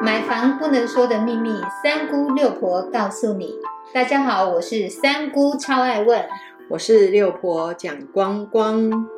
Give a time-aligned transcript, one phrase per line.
[0.00, 3.54] 买房不能说的秘密，三姑六婆告诉你。
[3.92, 6.24] 大家好，我是三姑，超爱问。
[6.70, 9.08] 我是六婆蒋光光。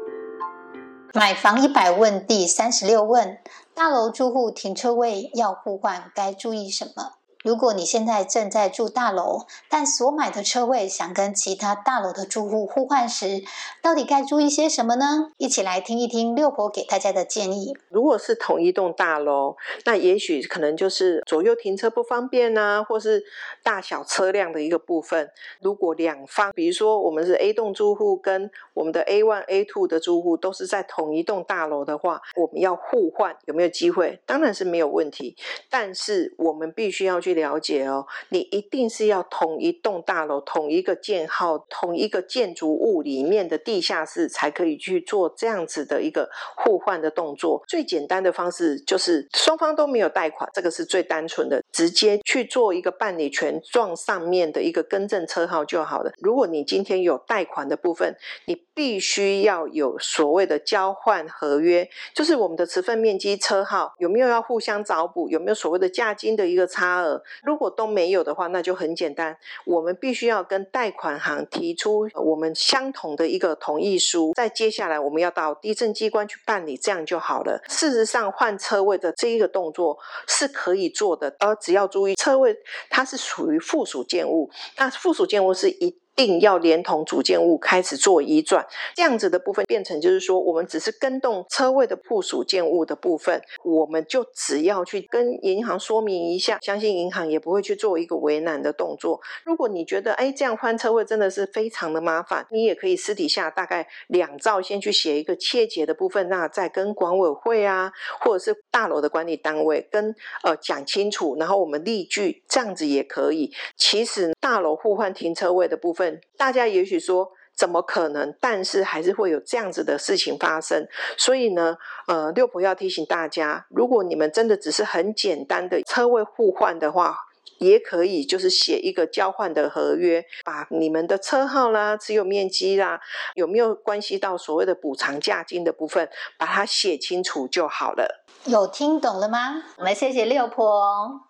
[1.13, 3.39] 买房一百问第三十六问：
[3.75, 7.20] 大楼住户停车位要互换，该注意什么？
[7.43, 13.43] 如果你现在正在住大楼，但所买的车位想跟其他大楼的住户互换时，
[13.81, 15.33] 到底该注意些什么呢？
[15.39, 17.75] 一起来听一听六婆给大家的建议。
[17.89, 19.57] 如果是同一栋大楼，
[19.87, 23.25] 那也许可能就是左右停车不方便啊，或是
[23.63, 25.31] 大小车辆的一个部分。
[25.63, 34.21] 如果两方，比如说我们是 A 栋住户跟我们的 A one、A two 的住户都是在同一栋大楼的话，我们要互换有没有机会？
[34.27, 35.35] 当然是没有问题，
[35.71, 37.30] 但是我们必须要去。
[37.35, 47.63] 了解哦，你一定是要同一栋大楼、同一个建号、同一个建筑物里面的地下室才可以去做这样子的一个互换的动作。
[47.69, 56.13] 最简单的方式就是双方都没有贷款，这个是最单纯的，直接去做一个办理权状上面的一个更正车号就好了。
[56.19, 67.20] 如果你今天有贷款的部分，你必须要有所谓的交换合约，就是我们的持份面积、车号有没有要互相找补，有没有所谓的价金的一个差额。
[67.43, 77.63] 如果都没有的话，那就很简单，我们必须要跟贷款行提出我们相同的一个同意书，再接下来我们要到地震机关去办理，这样就好了。
[77.69, 82.57] 事实上，换车位的这一个动作是可以做的，而只要注意车位
[82.89, 85.97] 它是属于附属建物，那附属建物是一。
[86.27, 99.19] 定要连同主建物开始做移转，这样子的部分变成就是说，我们只是跟动车位的附属建物的部分，我们就只要去跟银行说明一下，相信银行也不会去做一个为难的动作。
[99.45, 113.51] 如果你觉得哎这样换车位真的是非常的麻烦，你也可以私底下大概两兆先去写一个切结的部分，那再跟管委会啊，或者是大楼的管理单位跟呃讲清楚，然后我们例句这样子也可以。
[113.77, 116.10] 其实大楼互换停车位的部分。
[116.37, 118.35] 大家也许说怎么可能？
[118.41, 120.87] 但是还是会有这样子的事情发生。
[121.17, 121.77] 所以呢，
[122.07, 127.17] 呃，六婆要提醒大家，如果你们真的只是很简单的车位互换的话，
[127.59, 132.99] 也可以就是写一个交换的合约，把你们的车号啦、持有面积啦，
[133.35, 138.25] 有没有关系到所谓的补偿价金的部分，把它写清楚就好了。
[138.47, 139.63] 有听懂了吗？
[139.77, 141.30] 我们谢谢六婆。